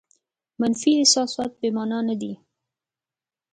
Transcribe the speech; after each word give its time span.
منفي 0.59 0.91
احساسات 0.99 1.51
بې 1.59 1.69
مانا 1.75 1.99
نه 2.09 2.15
دي. 2.21 2.33